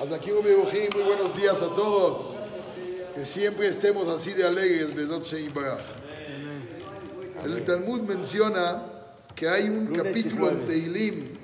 [0.00, 0.50] Hasta aquí, muy
[1.04, 2.34] buenos días a todos.
[3.14, 4.92] Que siempre estemos así de alegres,
[7.44, 8.82] El Talmud menciona
[9.36, 11.38] que hay un capítulo en Teilim,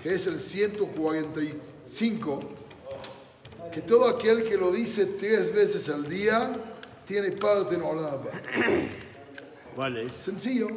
[0.00, 2.40] que es el 145,
[3.72, 6.52] que todo aquel que lo dice tres veces al día
[7.04, 8.30] tiene parte en Olaba.
[9.74, 10.68] ¿Cuál Sencillo.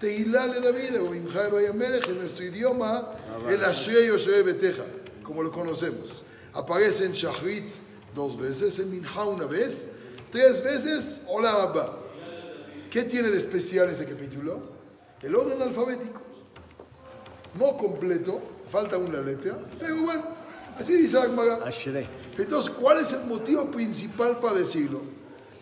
[0.00, 3.12] Teilá le da vida, en nuestro idioma,
[3.48, 4.82] el Ashrei Yoshua Beteja,
[5.22, 6.24] como lo conocemos.
[6.58, 7.70] Aparece en Shahrit
[8.16, 9.90] dos veces, en Minha una vez,
[10.32, 12.00] tres veces, Olam Abba.
[12.90, 14.60] ¿Qué tiene de especial ese capítulo?
[15.22, 16.20] El orden alfabético.
[17.56, 20.24] No completo, falta una letra, pero bueno,
[20.76, 21.70] así dice Agmara.
[22.36, 25.00] Entonces, ¿cuál es el motivo principal para decirlo?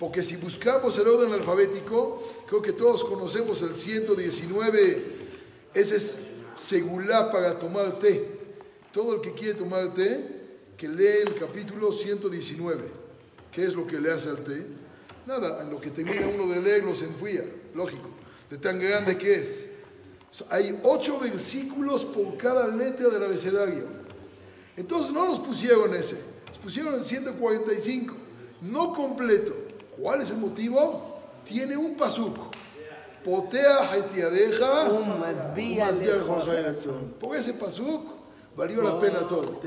[0.00, 5.04] Porque si buscamos el orden alfabético, creo que todos conocemos el 119,
[5.74, 6.16] ese es
[6.54, 8.38] segulá para tomar té.
[8.94, 10.45] Todo el que quiere tomar té,
[10.76, 12.84] que lee el capítulo 119.
[13.50, 14.66] ¿Qué es lo que le hace al té?
[15.26, 18.10] Nada, en lo que termina uno de leerlo se enfría, lógico,
[18.50, 19.70] de tan grande que es.
[20.50, 23.84] Hay ocho versículos por cada letra del abecedario.
[24.76, 28.14] Entonces no nos pusieron ese, nos pusieron el 145,
[28.60, 29.54] no completo.
[29.98, 31.18] ¿Cuál es el motivo?
[31.44, 32.36] Tiene un pasuk.
[33.24, 34.90] Potea haitiadeja,
[37.18, 38.16] por ese pasuk
[38.56, 39.60] valió la pena todo.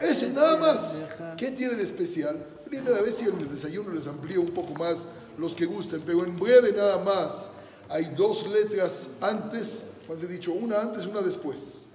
[0.00, 1.02] Ese nada más.
[1.36, 2.44] ¿Qué tiene de especial?
[2.64, 5.08] Primera vez si en el desayuno les amplío un poco más
[5.38, 7.50] los que gusten, pero en breve nada más.
[7.88, 11.86] Hay dos letras antes, cuando he dicho una antes, una después.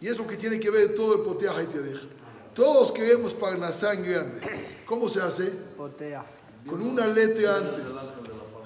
[0.00, 2.06] Y es lo que tiene que ver todo el potea haitiadeja.
[2.54, 4.40] Todos queremos Parnasá en grande.
[4.84, 5.50] ¿Cómo se hace?
[5.76, 6.24] Potea
[6.68, 8.12] con una letra antes.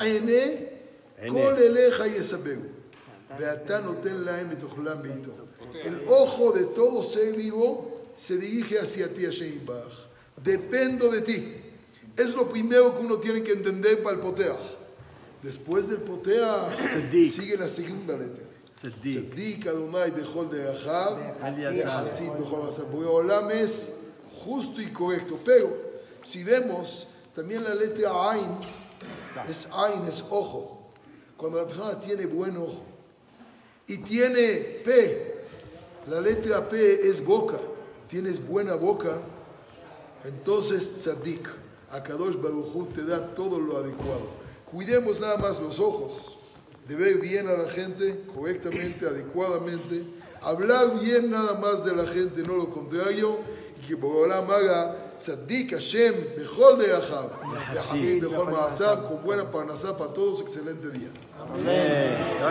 [0.00, 0.82] Ene,
[1.28, 2.16] kol eleja y
[5.74, 9.60] El ojo de todo ser vivo se dirige hacia ti, Hashem
[10.42, 11.54] Dependo de ti.
[12.16, 14.58] Es lo primero que uno tiene que entender para el potea.
[15.42, 16.68] Después del potea
[17.10, 18.44] sigue la segunda letra.
[18.80, 23.94] Tzeddik Adonai Bechol de Ahab, Hasid Bechol Olam es
[24.44, 25.38] justo y correcto.
[25.44, 25.76] Pero
[26.22, 28.58] si vemos también la letra Ain
[29.48, 30.92] es Ain, es ojo.
[31.36, 32.82] Cuando la persona tiene buen ojo
[33.86, 35.31] y tiene P,
[36.08, 37.58] la letra P es boca.
[38.08, 39.18] Tienes buena boca,
[40.24, 41.48] entonces tzadik.
[41.90, 44.28] Akadosh Barujú te da todo lo adecuado.
[44.70, 46.38] Cuidemos nada más los ojos,
[46.88, 50.04] de ver bien a la gente correctamente, adecuadamente,
[50.40, 53.38] hablar bien nada más de la gente, no lo contrario,
[53.78, 57.30] y que Borolam haga tzadik Hashem, mejor de Ahab,
[57.94, 61.10] y mejor Maasav, con buena parnasá para todos, excelente día.
[61.38, 62.32] Amén.